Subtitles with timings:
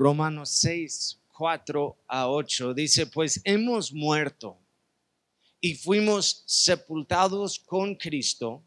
[0.00, 4.56] Romanos 6, 4 a 8 dice, pues hemos muerto
[5.60, 8.62] y fuimos sepultados con Cristo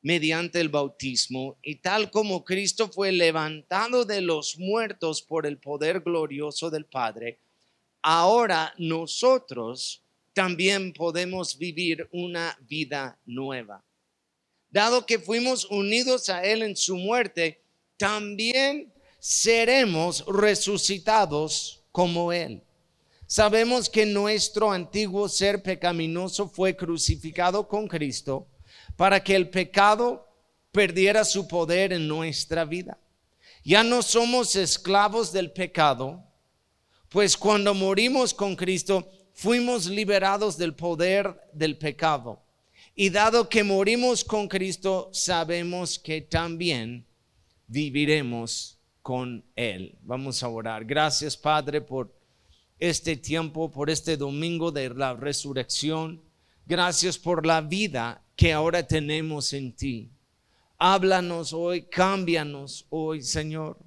[0.00, 6.02] mediante el bautismo, y tal como Cristo fue levantado de los muertos por el poder
[6.02, 7.40] glorioso del Padre,
[8.00, 13.82] ahora nosotros también podemos vivir una vida nueva.
[14.70, 17.60] Dado que fuimos unidos a Él en su muerte,
[17.96, 22.64] también seremos resucitados como Él.
[23.26, 28.48] Sabemos que nuestro antiguo ser pecaminoso fue crucificado con Cristo
[28.96, 30.26] para que el pecado
[30.72, 32.98] perdiera su poder en nuestra vida.
[33.62, 36.24] Ya no somos esclavos del pecado,
[37.08, 42.42] pues cuando morimos con Cristo fuimos liberados del poder del pecado.
[42.94, 47.06] Y dado que morimos con Cristo, sabemos que también
[47.66, 48.79] viviremos
[49.10, 49.98] con Él.
[50.02, 50.84] Vamos a orar.
[50.84, 52.14] Gracias Padre por
[52.78, 56.22] este tiempo, por este domingo de la resurrección.
[56.64, 60.12] Gracias por la vida que ahora tenemos en ti.
[60.78, 63.78] Háblanos hoy, cámbianos hoy, Señor.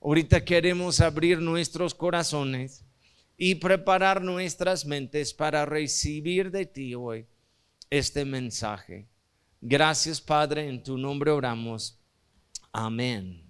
[0.00, 2.84] Ahorita queremos abrir nuestros corazones
[3.36, 7.26] y preparar nuestras mentes para recibir de ti hoy
[7.90, 9.08] este mensaje.
[9.60, 11.98] Gracias, Padre, en tu nombre oramos.
[12.70, 13.49] Amén.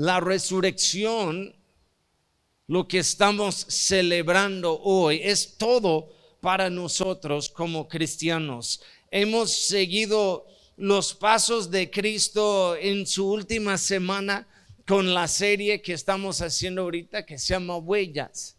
[0.00, 1.54] La resurrección,
[2.68, 6.08] lo que estamos celebrando hoy, es todo
[6.40, 8.80] para nosotros como cristianos.
[9.10, 10.46] Hemos seguido
[10.78, 14.48] los pasos de Cristo en su última semana
[14.86, 18.56] con la serie que estamos haciendo ahorita que se llama Huellas.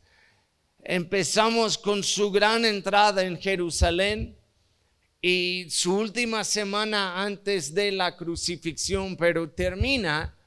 [0.84, 4.38] Empezamos con su gran entrada en Jerusalén
[5.20, 10.38] y su última semana antes de la crucifixión, pero termina,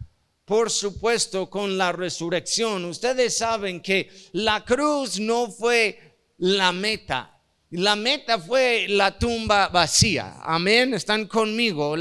[0.45, 2.84] por supuesto, con la resurrección.
[2.84, 5.98] Ustedes saben que la cruz no fue
[6.39, 7.31] la meta.
[7.70, 10.37] La meta fue la tumba vacía.
[10.43, 10.94] Amén.
[10.94, 11.97] Están conmigo.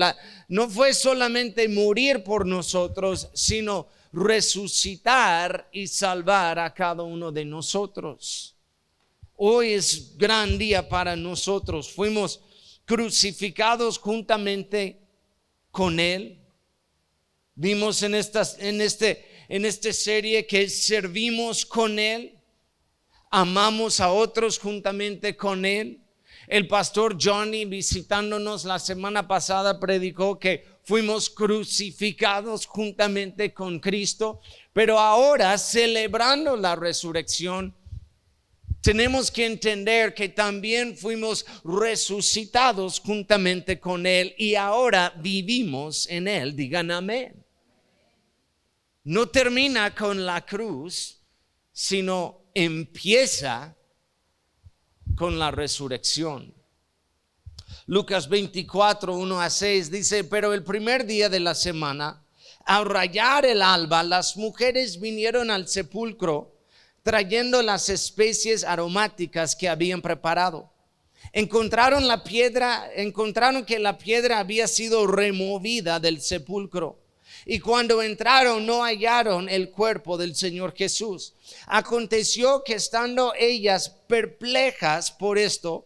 [0.49, 8.55] no fue solamente morir por nosotros, sino resucitar y salvar a cada uno de nosotros.
[9.35, 11.91] Hoy es gran día para nosotros.
[11.91, 12.39] Fuimos
[12.85, 15.01] crucificados juntamente
[15.71, 16.42] con Él.
[17.55, 22.39] Vimos en, estas, en, este, en esta serie que servimos con Él
[23.29, 25.99] amamos a otros juntamente con Él.
[26.47, 34.99] El pastor Johnny visitándonos la semana pasada predicó que fuimos crucificados juntamente con Cristo, pero
[34.99, 37.73] ahora celebrando la resurrección,
[38.81, 46.55] tenemos que entender que también fuimos resucitados juntamente con Él y ahora vivimos en Él.
[46.55, 47.42] Digan amén.
[49.03, 51.19] No termina con la cruz,
[51.73, 53.75] sino empieza
[55.17, 56.53] con la resurrección.
[57.85, 62.23] Lucas 24, 1 a 6 dice, pero el primer día de la semana,
[62.65, 66.55] al rayar el alba, las mujeres vinieron al sepulcro
[67.01, 70.71] trayendo las especies aromáticas que habían preparado.
[71.33, 77.02] Encontraron la piedra, encontraron que la piedra había sido removida del sepulcro
[77.45, 81.33] y cuando entraron no hallaron el cuerpo del Señor Jesús.
[81.67, 85.85] Aconteció que estando ellas perplejas por esto,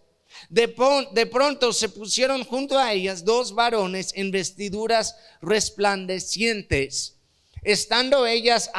[0.49, 7.15] de, pronto se pusieron junto a ellas dos varones en vestiduras resplandecientes.
[7.63, 8.69] Estando ellas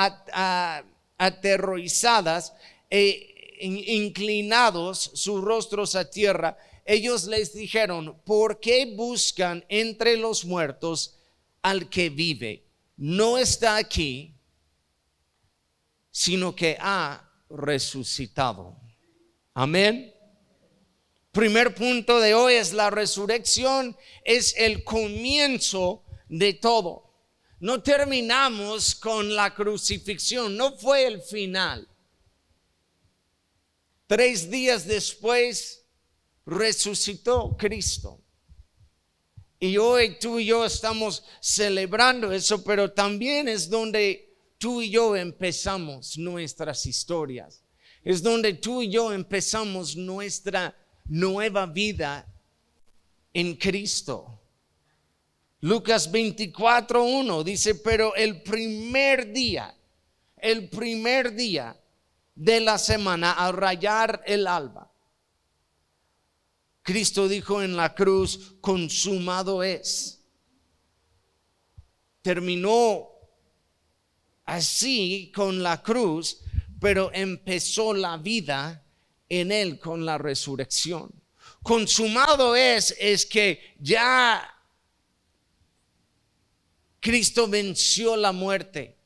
[1.18, 2.52] aterrorizadas
[2.90, 11.16] e inclinados sus rostros a tierra, ellos les dijeron, ¿por qué buscan entre los muertos
[11.60, 12.67] al que vive?
[12.98, 14.34] No está aquí,
[16.10, 18.76] sino que ha resucitado.
[19.54, 20.12] Amén.
[21.30, 27.08] Primer punto de hoy es la resurrección, es el comienzo de todo.
[27.60, 31.88] No terminamos con la crucifixión, no fue el final.
[34.08, 35.84] Tres días después
[36.44, 38.20] resucitó Cristo.
[39.60, 45.16] Y hoy tú y yo estamos celebrando eso, pero también es donde tú y yo
[45.16, 47.64] empezamos nuestras historias.
[48.04, 50.76] Es donde tú y yo empezamos nuestra
[51.06, 52.26] nueva vida
[53.34, 54.40] en Cristo.
[55.60, 59.74] Lucas 24.1 dice, pero el primer día,
[60.36, 61.76] el primer día
[62.36, 64.87] de la semana, al rayar el alba,
[66.88, 70.24] Cristo dijo en la cruz, consumado es.
[72.22, 73.10] Terminó
[74.46, 76.40] así con la cruz,
[76.80, 78.82] pero empezó la vida
[79.28, 81.12] en él con la resurrección.
[81.62, 84.50] Consumado es, es que ya
[87.00, 88.96] Cristo venció la muerte,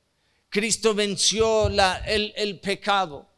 [0.49, 3.31] Cristo venció el, el pecado.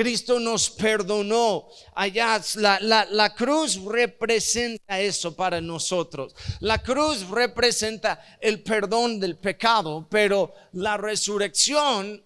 [0.00, 1.68] Cristo nos perdonó.
[1.94, 6.34] Allá la, la, la, cruz representa eso para nosotros.
[6.60, 12.24] La cruz representa el perdón del pecado, pero la resurrección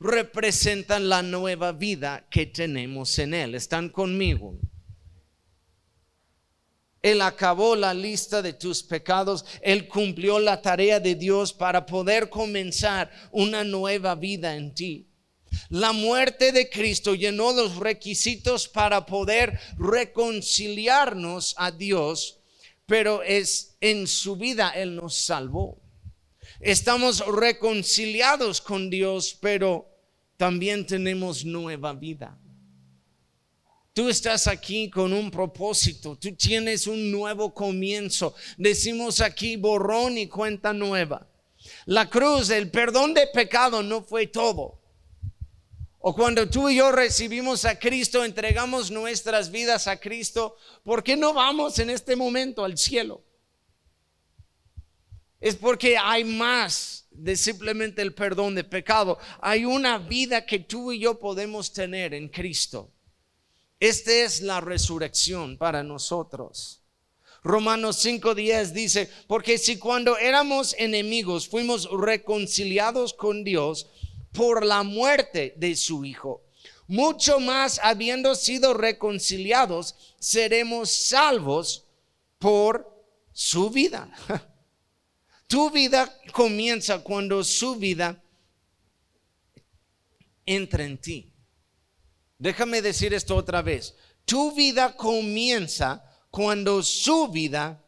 [0.00, 3.54] representa la nueva vida que tenemos en Él.
[3.56, 4.58] ¿Están conmigo?
[7.02, 9.44] Él acabó la lista de tus pecados.
[9.60, 15.10] Él cumplió la tarea de Dios para poder comenzar una nueva vida en ti.
[15.68, 22.38] La muerte de Cristo llenó los requisitos para poder reconciliarnos a Dios,
[22.86, 25.80] pero es en su vida Él nos salvó.
[26.60, 29.88] Estamos reconciliados con Dios, pero
[30.36, 32.38] también tenemos nueva vida.
[33.92, 38.34] Tú estás aquí con un propósito, tú tienes un nuevo comienzo.
[38.56, 41.28] Decimos aquí borrón y cuenta nueva.
[41.86, 44.80] La cruz, el perdón de pecado no fue todo.
[46.06, 51.16] O cuando tú y yo recibimos a Cristo, entregamos nuestras vidas a Cristo, ¿por qué
[51.16, 53.24] no vamos en este momento al cielo?
[55.40, 59.16] Es porque hay más de simplemente el perdón de pecado.
[59.40, 62.92] Hay una vida que tú y yo podemos tener en Cristo.
[63.80, 66.82] Esta es la resurrección para nosotros.
[67.42, 73.86] Romanos 5:10 dice, porque si cuando éramos enemigos fuimos reconciliados con Dios,
[74.34, 76.42] por la muerte de su Hijo.
[76.86, 81.86] Mucho más habiendo sido reconciliados, seremos salvos
[82.38, 82.92] por
[83.32, 84.10] su vida.
[85.46, 88.20] Tu vida comienza cuando su vida
[90.46, 91.30] entra en ti.
[92.38, 93.94] Déjame decir esto otra vez.
[94.24, 97.84] Tu vida comienza cuando su vida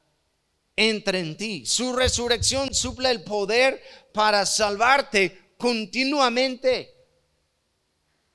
[0.76, 1.64] entra en ti.
[1.64, 3.82] Su resurrección suple el poder
[4.12, 6.94] para salvarte continuamente.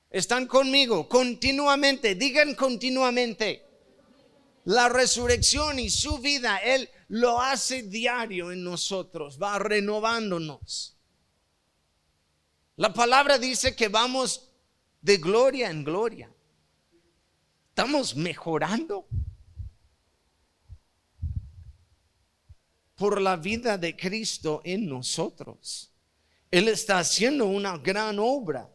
[0.09, 1.07] ¿Están conmigo?
[1.07, 2.15] Continuamente.
[2.15, 3.65] Digan continuamente.
[4.65, 10.97] La resurrección y su vida, Él lo hace diario en nosotros, va renovándonos.
[12.75, 14.49] La palabra dice que vamos
[15.01, 16.31] de gloria en gloria.
[17.69, 19.07] Estamos mejorando
[22.95, 25.90] por la vida de Cristo en nosotros.
[26.51, 28.69] Él está haciendo una gran obra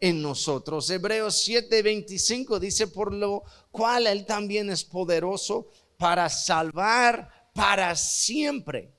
[0.00, 0.88] en nosotros.
[0.88, 5.68] Hebreos 7:25 dice, por lo cual Él también es poderoso
[5.98, 8.94] para salvar para siempre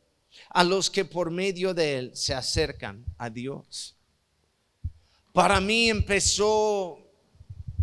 [0.50, 3.96] a los que por medio de Él se acercan a Dios.
[5.34, 7.00] Para mí empezó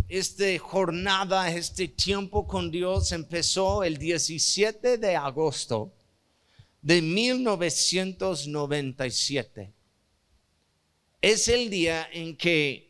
[0.08, 5.92] esta jornada, este tiempo con Dios, empezó el 17 de agosto
[6.80, 9.72] de 1997
[11.20, 12.88] es el día en que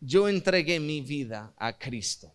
[0.00, 2.32] yo entregué mi vida a Cristo.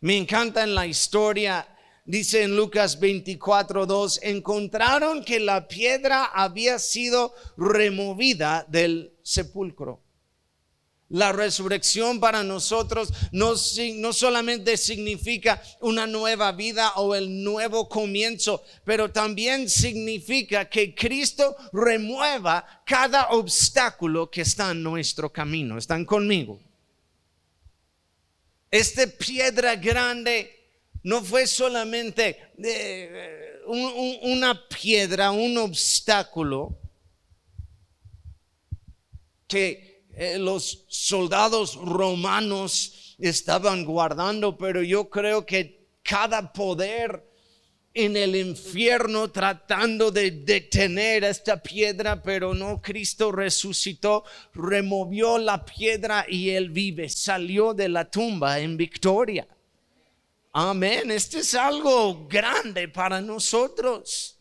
[0.00, 1.66] Me encanta en la historia,
[2.04, 10.02] dice en Lucas 24, 2, encontraron que la piedra había sido removida del sepulcro.
[11.08, 13.54] La resurrección para nosotros no,
[13.94, 21.56] no, solamente significa una nueva vida o el nuevo comienzo, pero también significa que Cristo
[21.72, 25.78] remueva cada obstáculo que está en nuestro camino.
[25.78, 26.60] ¿Están conmigo?
[28.70, 30.52] Esta piedra grande
[31.02, 36.76] no fue solamente eh, una piedra, un obstáculo
[39.46, 47.24] que eh, los soldados romanos estaban guardando, pero yo creo que cada poder
[47.96, 54.22] en el infierno tratando de detener esta piedra, pero no, Cristo resucitó,
[54.52, 59.48] removió la piedra y él vive, salió de la tumba en victoria.
[60.52, 64.38] Amén, este es algo grande para nosotros.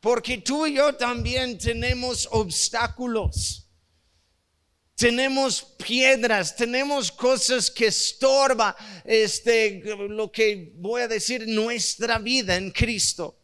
[0.00, 3.63] Porque tú y yo también tenemos obstáculos.
[4.94, 12.70] Tenemos piedras, tenemos cosas que estorba este lo que voy a decir nuestra vida en
[12.70, 13.38] Cristo.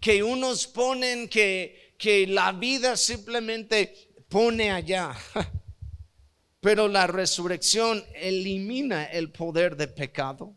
[0.00, 3.92] Que unos ponen que que la vida simplemente
[4.28, 5.14] pone allá.
[6.60, 10.56] Pero la resurrección elimina el poder del pecado,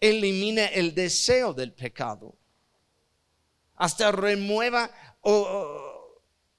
[0.00, 2.36] elimina el deseo del pecado,
[3.76, 4.90] hasta remueva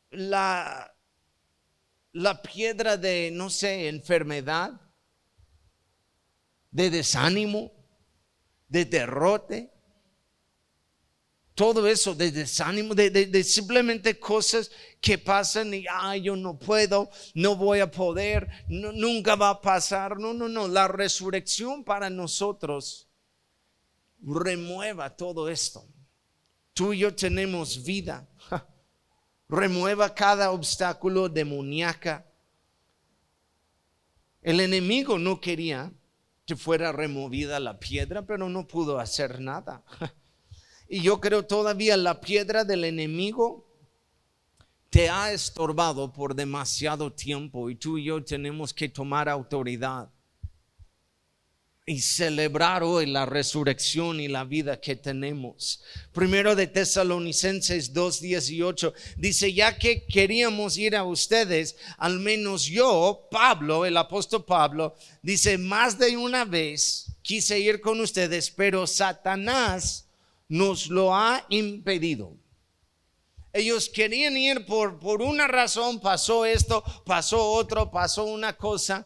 [0.09, 0.92] la
[2.13, 4.79] la piedra de, no sé, enfermedad,
[6.71, 7.71] de desánimo,
[8.67, 9.71] de derrote,
[11.55, 17.55] todo eso de desánimo, de, simplemente cosas que pasan y, ay, yo no puedo, no
[17.55, 20.17] voy a poder, nunca va a pasar.
[20.17, 23.07] No, no, no, la resurrección para nosotros
[24.19, 25.87] remueva todo esto.
[26.73, 28.27] Tú y yo tenemos vida
[29.53, 32.25] remueva cada obstáculo demoníaca.
[34.41, 35.91] El enemigo no quería
[36.45, 39.83] que fuera removida la piedra, pero no pudo hacer nada.
[40.85, 43.65] Y yo creo todavía la piedra del enemigo
[44.91, 50.12] te ha estorbado por demasiado tiempo y tú y yo tenemos que tomar autoridad
[51.85, 55.81] y celebrar hoy la resurrección y la vida que tenemos.
[56.13, 63.85] Primero de Tesalonicenses 2:18 dice, ya que queríamos ir a ustedes, al menos yo, Pablo,
[63.85, 70.07] el apóstol Pablo, dice, más de una vez quise ir con ustedes, pero Satanás
[70.47, 72.37] nos lo ha impedido.
[73.51, 79.05] Ellos querían ir por, por una razón, pasó esto, pasó otro, pasó una cosa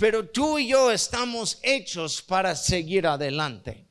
[0.00, 3.86] pero tú y yo estamos hechos para seguir adelante.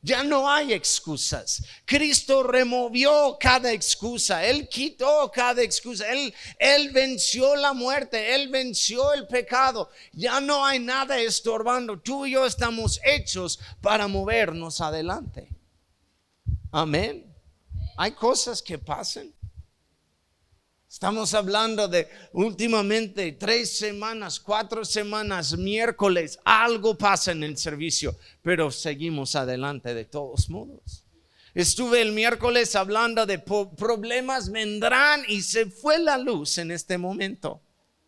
[0.00, 1.64] Ya no hay excusas.
[1.84, 4.46] Cristo removió cada excusa.
[4.46, 6.04] Él quitó cada excusa.
[6.60, 8.36] Él, venció la muerte.
[8.36, 9.90] Él venció el pecado.
[10.12, 11.98] Ya no hay nada estorbando.
[11.98, 15.48] Tú y yo estamos hechos para movernos adelante.
[16.70, 17.34] Amén.
[17.96, 19.34] Hay cosas que pasan.
[20.96, 28.70] Estamos hablando de últimamente tres semanas, cuatro semanas, miércoles, algo pasa en el servicio, pero
[28.70, 31.04] seguimos adelante de todos modos.
[31.52, 37.60] Estuve el miércoles hablando de problemas vendrán y se fue la luz en este momento.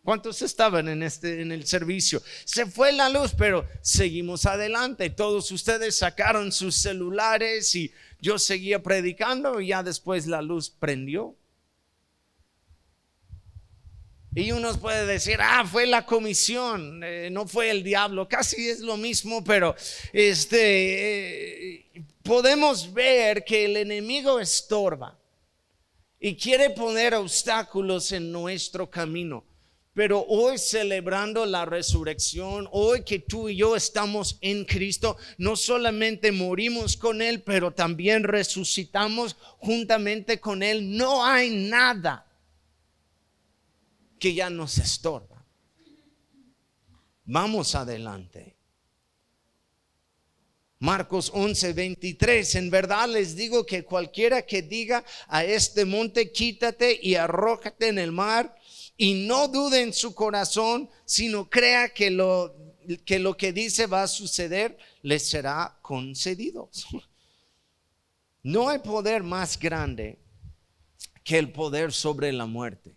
[0.03, 2.23] ¿Cuántos estaban en este en el servicio?
[2.43, 5.11] Se fue la luz, pero seguimos adelante.
[5.11, 11.35] Todos ustedes sacaron sus celulares y yo seguía predicando y ya después la luz prendió.
[14.35, 18.79] Y uno puede decir, ah, fue la comisión, eh, no fue el diablo, casi es
[18.79, 19.75] lo mismo, pero
[20.13, 25.17] este, eh, podemos ver que el enemigo estorba
[26.19, 29.45] y quiere poner obstáculos en nuestro camino.
[29.95, 36.31] Pero hoy celebrando la resurrección, hoy que tú y yo estamos en Cristo, no solamente
[36.31, 40.95] morimos con Él, pero también resucitamos juntamente con Él.
[40.95, 42.28] No hay nada
[44.19, 45.45] que ya nos estorba.
[47.25, 48.55] Vamos adelante.
[50.79, 52.55] Marcos 11, 23.
[52.55, 57.99] En verdad les digo que cualquiera que diga a este monte, quítate y arrójate en
[57.99, 58.55] el mar,
[58.97, 62.55] y no dude en su corazón, sino crea que lo
[63.05, 66.69] que, lo que dice va a suceder, le será concedido.
[68.41, 70.17] No hay poder más grande
[71.25, 72.95] que el poder sobre la muerte.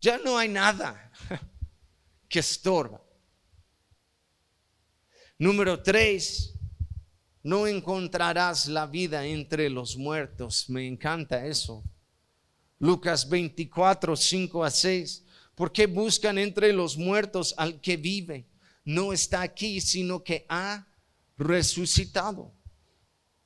[0.00, 1.12] Ya no hay nada
[2.28, 3.02] que estorba.
[5.38, 6.54] Número tres,
[7.42, 10.68] no encontrarás la vida entre los muertos.
[10.68, 11.82] Me encanta eso.
[12.78, 15.24] Lucas 24, 5 a 6.
[15.54, 18.46] ¿Por qué buscan entre los muertos al que vive?
[18.84, 20.86] No está aquí, sino que ha
[21.36, 22.54] resucitado.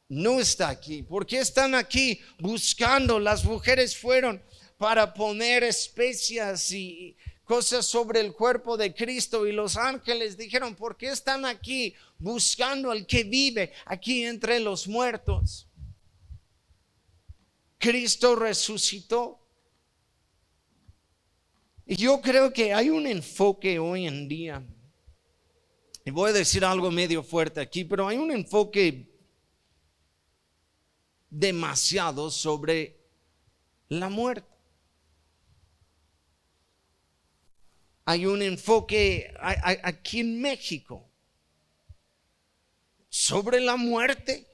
[0.09, 1.03] No está aquí.
[1.03, 3.19] ¿Por qué están aquí buscando?
[3.19, 4.41] Las mujeres fueron
[4.79, 10.97] para poner especias y cosas sobre el cuerpo de Cristo y los ángeles dijeron, ¿por
[10.97, 15.69] qué están aquí buscando al que vive aquí entre los muertos?
[17.79, 19.39] Cristo resucitó.
[21.87, 24.67] Y yo creo que hay un enfoque hoy en día,
[26.07, 29.07] y voy a decir algo medio fuerte aquí, pero hay un enfoque
[31.29, 32.97] demasiado sobre
[33.89, 34.54] la muerte.
[38.05, 41.11] Hay un enfoque aquí en México
[43.09, 44.47] sobre la muerte.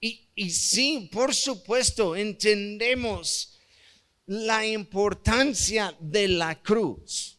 [0.00, 3.58] Y, y sí, por supuesto, entendemos
[4.26, 7.38] la importancia de la cruz.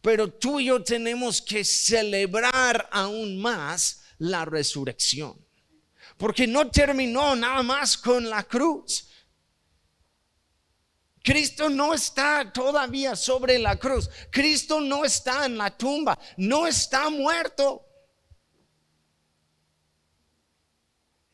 [0.00, 5.36] Pero tú y yo tenemos que celebrar aún más la resurrección.
[6.16, 9.08] Porque no terminó nada más con la cruz.
[11.22, 14.08] Cristo no está todavía sobre la cruz.
[14.30, 16.18] Cristo no está en la tumba.
[16.36, 17.86] No está muerto.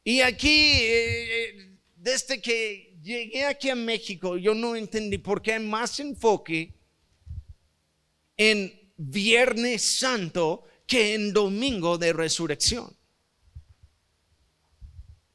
[0.03, 5.61] Y aquí, eh, desde que llegué aquí a México, yo no entendí por qué hay
[5.61, 6.75] más enfoque
[8.37, 12.96] en Viernes Santo que en Domingo de Resurrección.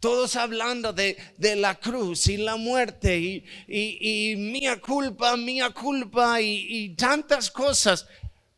[0.01, 1.15] Todos hablando de,
[1.55, 8.05] la cruz y la muerte y, y, mía culpa, mía culpa y, y tantas cosas,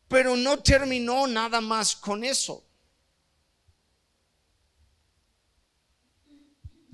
[0.08, 2.64] pero no terminó nada más con eso.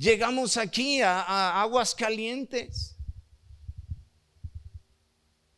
[0.00, 2.96] Llegamos aquí a, aguas calientes.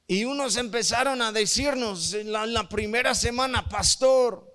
[0.08, 4.52] Y unos empezaron a decirnos en la, primera semana, pastor,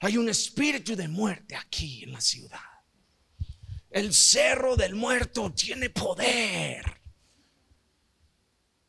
[0.00, 2.58] hay un espíritu de muerte aquí en la ciudad.
[3.90, 6.84] El cerro del muerto tiene poder.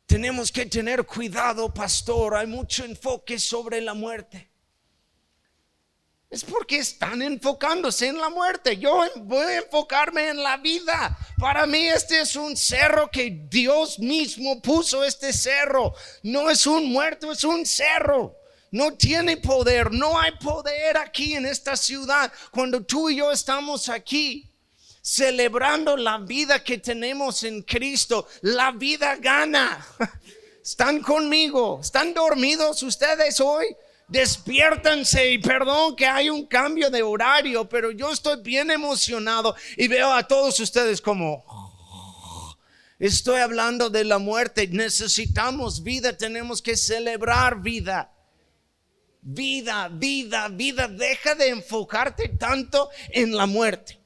[0.06, 2.36] Tenemos que tener cuidado, pastor.
[2.36, 4.50] Hay mucho enfoque sobre la muerte.
[6.30, 8.78] Es porque están enfocándose en la muerte.
[8.78, 11.18] Yo voy a enfocarme en la vida.
[11.38, 15.94] Para mí este es un cerro que Dios mismo puso este cerro.
[16.24, 18.36] No es un muerto, es un cerro.
[18.72, 22.32] No tiene poder, no hay poder aquí en esta ciudad.
[22.52, 24.47] Cuando tú y yo estamos aquí,
[25.08, 28.28] celebrando la vida que tenemos en Cristo.
[28.42, 29.88] La vida gana.
[30.62, 31.80] Están conmigo.
[31.82, 33.68] ¿Están dormidos ustedes hoy?
[34.10, 39.88] Despiértanse y perdón que hay un cambio de horario, pero yo estoy bien emocionado y
[39.88, 41.46] veo a todos ustedes como...
[43.00, 44.68] Estoy hablando de la muerte.
[44.68, 48.12] Necesitamos vida, tenemos que celebrar vida.
[49.22, 50.88] Vida, vida, vida.
[50.90, 54.02] Deja de enfocarte tanto en la muerte.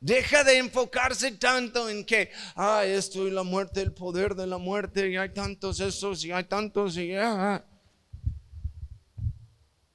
[0.00, 4.56] Deja de enfocarse tanto en que, ah, esto y la muerte, el poder de la
[4.56, 7.62] muerte, y hay tantos esos, y hay tantos, y ah.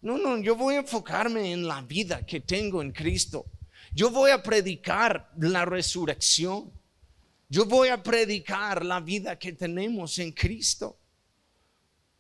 [0.02, 3.48] No, no, yo voy a enfocarme en la vida que tengo en Cristo.
[3.92, 6.72] Yo voy a predicar la resurrección.
[7.50, 11.00] Yo voy a predicar la vida que tenemos en Cristo.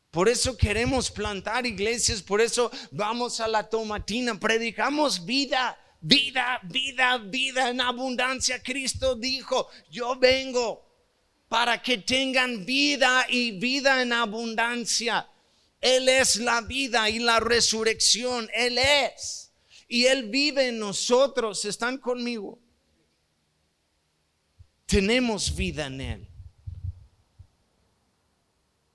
[0.09, 7.17] Por eso queremos plantar iglesias, por eso vamos a la tomatina, predicamos vida vida, vida,
[7.17, 8.61] vida en abundancia.
[8.61, 10.85] Cristo dijo, yo vengo
[11.47, 15.27] para que tengan vida y vida en abundancia.
[15.81, 18.47] Él es la vida y la resurrección.
[18.53, 19.51] Él es.
[19.87, 21.65] Y Él vive en nosotros.
[21.65, 22.59] ¿Están conmigo?
[24.85, 26.27] Tenemos vida en Él.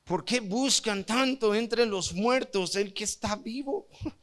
[0.05, 3.89] ¿Por qué buscan tanto entre los muertos el que está vivo?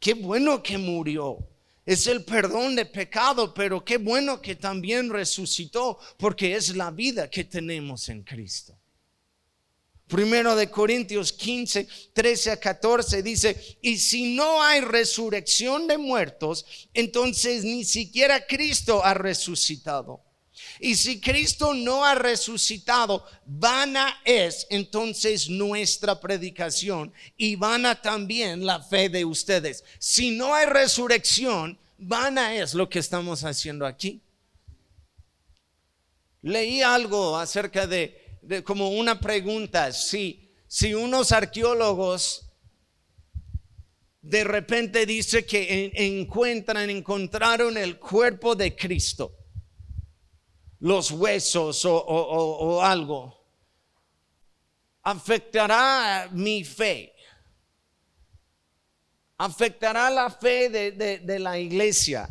[0.00, 1.47] Qué bueno que murió.
[1.88, 7.30] Es el perdón de pecado, pero qué bueno que también resucitó, porque es la vida
[7.30, 8.78] que tenemos en Cristo.
[10.06, 16.66] Primero de Corintios 15, 13 a 14 dice, y si no hay resurrección de muertos,
[16.92, 20.27] entonces ni siquiera Cristo ha resucitado.
[20.80, 28.80] Y si Cristo no ha resucitado, vana es entonces nuestra predicación y vana también la
[28.80, 29.84] fe de ustedes.
[29.98, 34.20] Si no hay resurrección, vana es lo que estamos haciendo aquí.
[36.42, 42.44] Leí algo acerca de, como una pregunta, si, si unos arqueólogos
[44.22, 49.37] de repente dice que encuentran, encontraron el cuerpo de Cristo
[50.80, 53.34] los huesos o, algo,
[55.02, 57.14] afectará mi fe.
[59.36, 62.28] Afectará la fe de, la iglesia.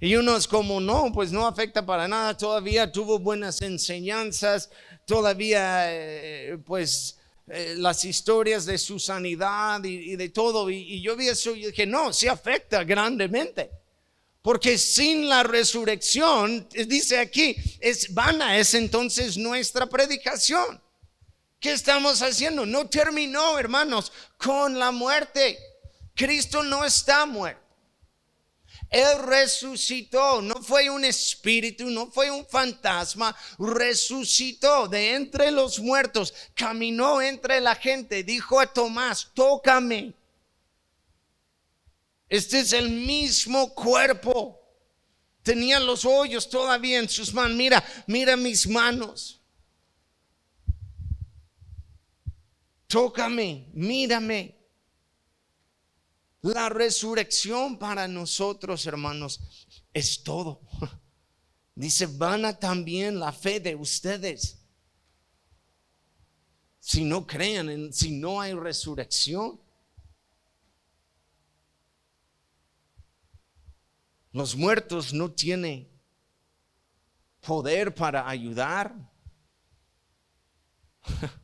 [0.00, 4.70] Y uno es como, no, pues no afecta para nada, todavía tuvo buenas enseñanzas,
[5.06, 10.68] todavía eh, pues eh, las historias de su sanidad y, de todo.
[10.68, 13.70] Y, yo vi eso y dije, no, sí afecta grandemente.
[14.44, 20.82] Porque sin la resurrección, dice aquí, es vana, es entonces nuestra predicación.
[21.58, 22.66] ¿Qué estamos haciendo?
[22.66, 25.58] No terminó, hermanos, con la muerte.
[26.14, 27.62] Cristo no está muerto.
[28.90, 36.34] Él resucitó, no fue un espíritu, no fue un fantasma, resucitó de entre los muertos,
[36.54, 40.12] caminó entre la gente, dijo a Tomás, tócame.
[42.34, 44.60] Este es el mismo cuerpo.
[45.44, 47.56] Tenía los hoyos todavía en sus manos.
[47.56, 49.40] Mira, mira mis manos.
[52.88, 54.58] Tócame, mírame.
[56.40, 59.40] La resurrección para nosotros, hermanos,
[59.92, 60.60] es todo.
[61.76, 64.58] Dice, van también la fe de ustedes.
[66.80, 69.63] Si no crean, en, si no hay resurrección.
[74.34, 75.88] Los muertos no tienen
[77.40, 78.92] poder para ayudar.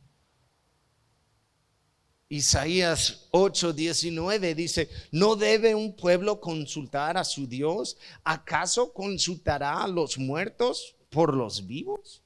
[2.27, 7.95] Isaías 8:19 dice, ¿no debe un pueblo consultar a su Dios?
[8.25, 12.21] ¿Acaso consultará a los muertos por los vivos?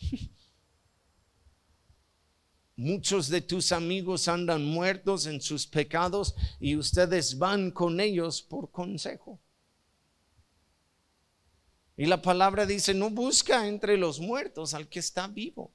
[2.74, 8.72] Muchos de tus amigos andan muertos en sus pecados y ustedes van con ellos por
[8.72, 9.38] consejo.
[12.02, 15.72] Y la palabra dice, no busca entre los muertos al que está vivo.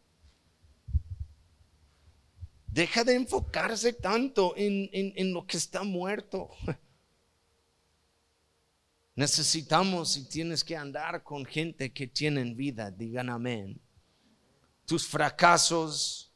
[2.67, 6.49] Deja de enfocarse tanto en, lo que está muerto.
[9.15, 13.79] Necesitamos y tienes que andar con gente que tienen vida, digan amén.
[14.85, 16.33] Tus fracasos,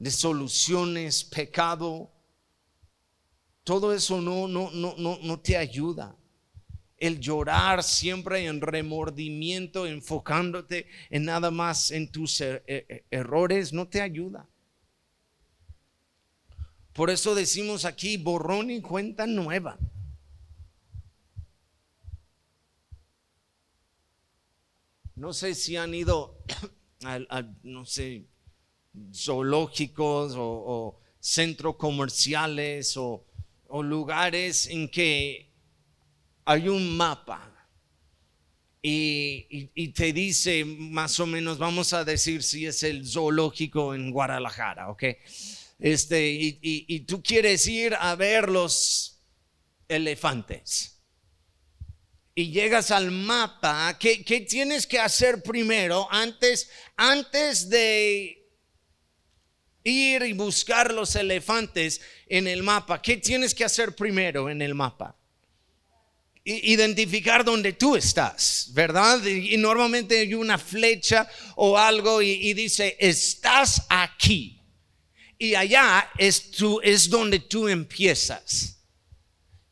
[0.00, 2.10] de soluciones, pecado,
[3.62, 6.18] todo eso no, no, no, no, no te ayuda
[6.98, 13.72] el llorar siempre en remordimiento, enfocándote en nada más en tus er, er, er, errores,
[13.72, 14.48] no te ayuda.
[16.92, 19.78] Por eso decimos aquí borrón y cuenta nueva.
[25.16, 26.38] No sé si han ido
[27.04, 28.26] a, no sé,
[29.12, 33.24] zoológicos o, centros comerciales o
[33.82, 35.53] lugares en que
[36.44, 37.54] hay un mapa
[38.86, 44.90] y, te dice más o menos, vamos a decir si es el zoológico en Guadalajara,
[44.90, 45.04] ¿ok?
[45.78, 49.22] Este, y, tú quieres ir a ver los
[49.88, 51.02] elefantes.
[52.34, 58.50] Y llegas al mapa, ¿qué, qué tienes que hacer primero antes, antes de
[59.82, 63.00] ir y buscar los elefantes en el mapa?
[63.00, 65.16] ¿Qué tienes que hacer primero en el mapa?
[66.44, 69.24] Identificar dónde tú estás, ¿verdad?
[69.24, 71.26] Y, normalmente hay una flecha
[71.56, 74.60] o algo y, dice, estás aquí.
[75.38, 78.78] Y allá es, tú, es donde tú empiezas.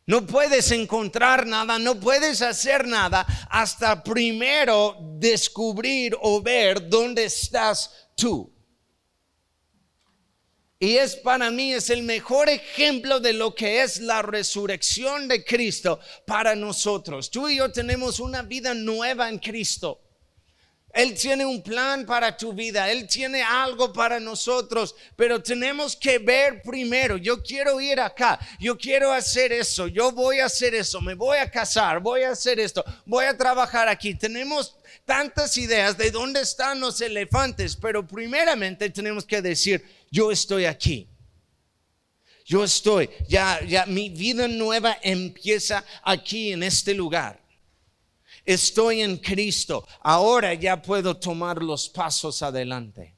[0.06, 8.08] No puedes encontrar nada, no puedes hacer nada hasta primero descubrir o ver dónde estás
[8.16, 8.52] tú.
[10.82, 15.44] Y es para mí, es el mejor ejemplo de lo que es la resurrección de
[15.44, 17.30] Cristo para nosotros.
[17.30, 20.00] Tú y yo tenemos una vida nueva en Cristo.
[20.92, 26.18] Él tiene un plan para tu vida, Él tiene algo para nosotros, pero tenemos que
[26.18, 31.00] ver primero, yo quiero ir acá, yo quiero hacer eso, yo voy a hacer eso,
[31.00, 34.16] me voy a casar, voy a hacer esto, voy a trabajar aquí.
[34.16, 34.74] Tenemos
[35.12, 41.06] tantas ideas de dónde están los elefantes, pero primeramente tenemos que decir, yo estoy aquí.
[42.46, 47.38] Yo estoy, ya, ya mi vida nueva empieza aquí en este lugar.
[48.42, 49.86] Estoy en Cristo.
[50.00, 53.14] Ahora ya puedo tomar los pasos adelante.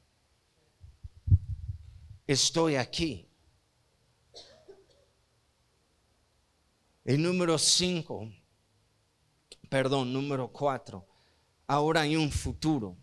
[2.27, 3.25] Estoy aquí.
[7.05, 8.29] El número cinco,
[9.69, 11.14] perdón, número cuatro.
[11.67, 12.97] Ahora hay un futuro.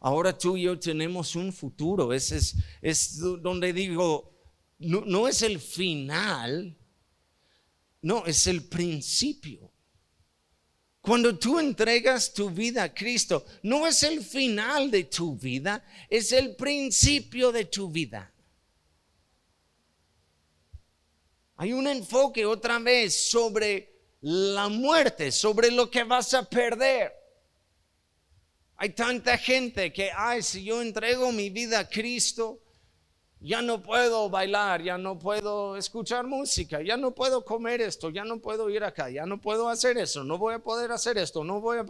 [0.00, 2.12] Ahora tú y yo tenemos un futuro.
[2.12, 4.32] Ese es, es donde digo,
[4.78, 6.76] no, no es el final,
[8.02, 9.72] no, es el principio.
[11.00, 16.32] Cuando tú entregas tu vida a Cristo, no es el final de tu vida, es
[16.32, 18.32] el principio de tu vida.
[21.56, 27.17] Hay un enfoque otra vez sobre la muerte, sobre lo que vas a perder.
[28.80, 32.60] Hay tanta gente que, ay, si yo entrego mi vida a Cristo,
[33.40, 38.24] ya no puedo bailar, ya no puedo escuchar música, ya no puedo comer esto, ya
[38.24, 41.42] no puedo ir acá, ya no puedo hacer eso, no voy a poder hacer esto,
[41.42, 41.84] no voy a...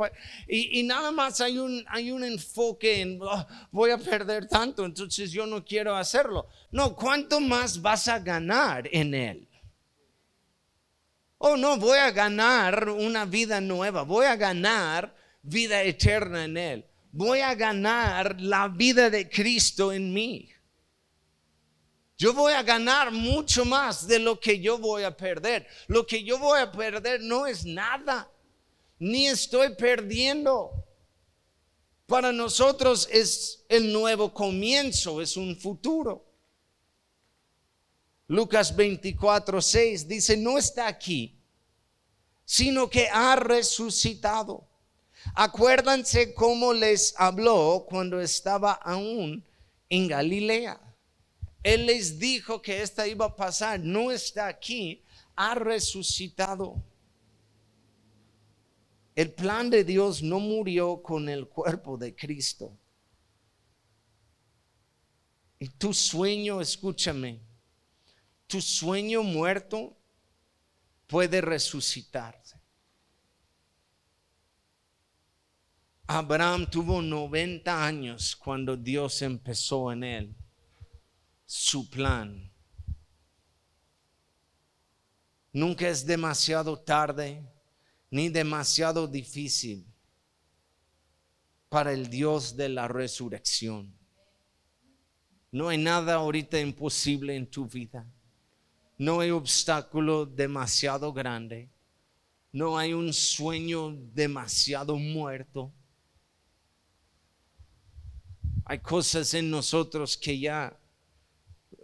[0.47, 4.87] Y, y nada más hay un, hay un enfoque en, oh, voy a perder tanto,
[4.87, 6.47] entonces yo no quiero hacerlo.
[6.71, 9.49] No, ¿cuánto más vas a ganar en él?
[11.37, 15.18] Oh, no, voy a ganar una vida nueva, voy a ganar
[15.49, 20.51] vida eterna en él, voy a ganar la vida de Cristo en mí.
[22.17, 25.67] Yo voy a ganar mucho más de lo que yo voy a perder.
[25.87, 28.29] Lo que yo voy a perder no es nada,
[28.99, 30.85] ni estoy perdiendo.
[32.07, 36.25] Para nosotros es el nuevo comienzo, es un futuro.
[38.27, 41.41] Lucas 24, 6 dice, no está aquí,
[42.45, 44.68] sino que ha resucitado.
[45.35, 49.45] Acuérdense cómo les habló cuando estaba aún
[49.89, 50.81] en Galilea
[51.63, 55.03] él les dijo que esta iba a pasar, no está aquí,
[55.37, 56.83] ha resucitado.
[59.15, 62.73] El plan de Dios no murió con el cuerpo de Cristo.
[65.59, 67.41] Y tu sueño, escúchame,
[68.47, 69.97] tu sueño muerto
[71.09, 72.38] puede resucitarse.
[76.11, 80.35] Abraham tuvo 90 años cuando Dios empezó en él
[81.45, 82.51] su plan.
[85.53, 87.47] Nunca es demasiado tarde
[88.11, 89.87] ni demasiado difícil
[91.69, 93.95] para el Dios de la resurrección.
[95.53, 98.07] No hay nada ahorita imposible en tu vida.
[98.97, 101.69] No hay obstáculo demasiado grande.
[102.51, 105.75] No hay un sueño demasiado muerto.
[108.71, 110.79] Hay cosas en nosotros que ya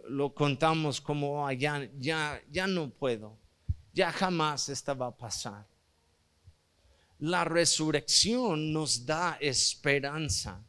[0.07, 3.35] lo contamos como ya, ya, ya no puedo,
[3.91, 5.65] ya jamás esta va a pasar.
[7.17, 10.63] La resurrección nos da esperanza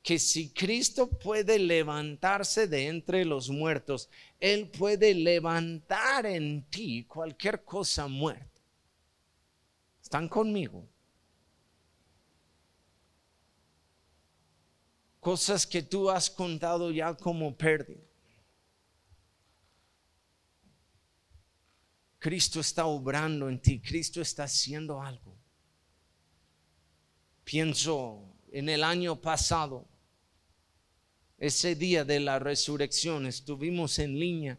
[0.00, 7.64] que si Cristo puede levantarse de entre los muertos, Él puede levantar en ti cualquier
[7.64, 8.60] cosa muerta.
[10.00, 10.91] ¿Están conmigo?
[15.22, 18.02] Cosas que tú has contado ya como pérdida
[22.22, 25.36] Cristo está obrando en ti, Cristo está haciendo algo.
[27.42, 29.88] Pienso en el año pasado,
[31.36, 34.56] ese día de la resurrección, estuvimos en línea,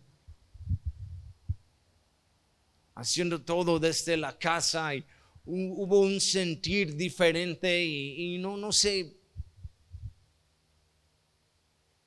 [2.95, 5.05] haciendo todo desde la casa y
[5.45, 9.22] hubo un sentir diferente y, y no, no sé,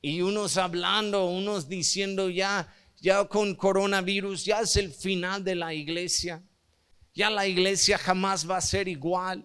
[0.06, 5.74] y unos hablando, unos diciendo ya, ya con coronavirus, ya es el final de la
[5.74, 6.44] iglesia.
[7.12, 9.44] Ya la iglesia jamás va a ser igual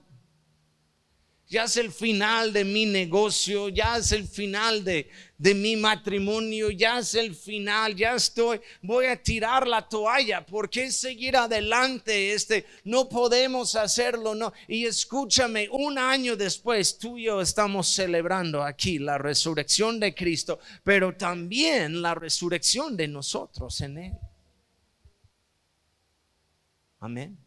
[1.51, 6.69] ya es el final de mi negocio, ya es el final de, de, mi matrimonio,
[6.71, 12.31] ya es el final, ya estoy, voy a tirar la toalla, ¿por qué seguir adelante?
[12.31, 14.53] Este, no podemos hacerlo, no.
[14.65, 20.57] Y escúchame, un año después tú y yo estamos celebrando aquí la resurrección de Cristo,
[20.85, 24.13] pero también la resurrección de nosotros en Él.
[27.01, 27.40] Amén.